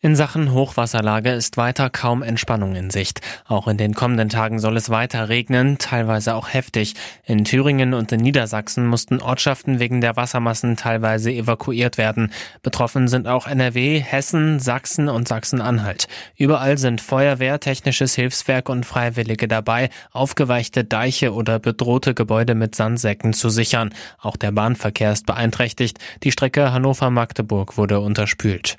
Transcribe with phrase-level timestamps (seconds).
[0.00, 3.20] In Sachen Hochwasserlage ist weiter kaum Entspannung in Sicht.
[3.48, 6.94] Auch in den kommenden Tagen soll es weiter regnen, teilweise auch heftig.
[7.24, 12.30] In Thüringen und in Niedersachsen mussten Ortschaften wegen der Wassermassen teilweise evakuiert werden.
[12.62, 16.06] Betroffen sind auch NRW, Hessen, Sachsen und Sachsen-Anhalt.
[16.36, 23.32] Überall sind Feuerwehr, technisches Hilfswerk und Freiwillige dabei, aufgeweichte Deiche oder bedrohte Gebäude mit Sandsäcken
[23.32, 23.92] zu sichern.
[24.20, 25.98] Auch der Bahnverkehr ist beeinträchtigt.
[26.22, 28.78] Die Strecke Hannover-Magdeburg wurde unterspült.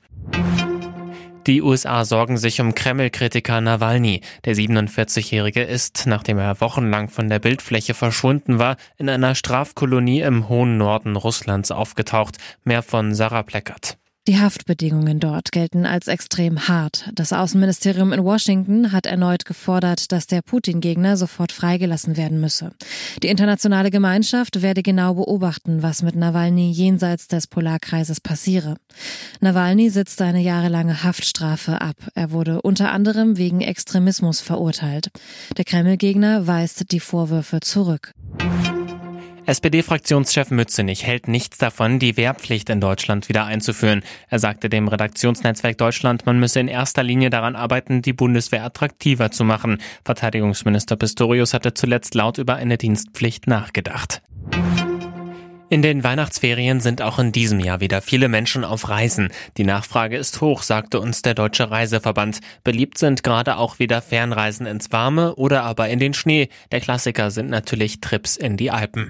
[1.49, 4.21] Die USA sorgen sich um Kreml-Kritiker Nawalny.
[4.45, 10.47] Der 47-Jährige ist, nachdem er wochenlang von der Bildfläche verschwunden war, in einer Strafkolonie im
[10.47, 12.37] hohen Norden Russlands aufgetaucht.
[12.65, 13.97] Mehr von Sarah Pleckert.
[14.29, 17.09] Die Haftbedingungen dort gelten als extrem hart.
[17.15, 22.73] Das Außenministerium in Washington hat erneut gefordert, dass der Putin-Gegner sofort freigelassen werden müsse.
[23.23, 28.75] Die internationale Gemeinschaft werde genau beobachten, was mit Nawalny jenseits des Polarkreises passiere.
[29.39, 31.95] Nawalny sitzt eine jahrelange Haftstrafe ab.
[32.13, 35.09] Er wurde unter anderem wegen Extremismus verurteilt.
[35.57, 38.13] Der Kreml-Gegner weist die Vorwürfe zurück.
[39.49, 44.03] SPD-Fraktionschef Mützenich hält nichts davon, die Wehrpflicht in Deutschland wieder einzuführen.
[44.29, 49.31] Er sagte dem Redaktionsnetzwerk Deutschland, man müsse in erster Linie daran arbeiten, die Bundeswehr attraktiver
[49.31, 49.79] zu machen.
[50.05, 54.21] Verteidigungsminister Pistorius hatte zuletzt laut über eine Dienstpflicht nachgedacht.
[55.71, 59.29] In den Weihnachtsferien sind auch in diesem Jahr wieder viele Menschen auf Reisen.
[59.57, 62.39] Die Nachfrage ist hoch, sagte uns der Deutsche Reiseverband.
[62.63, 66.49] Beliebt sind gerade auch wieder Fernreisen ins Warme oder aber in den Schnee.
[66.71, 69.09] Der Klassiker sind natürlich Trips in die Alpen.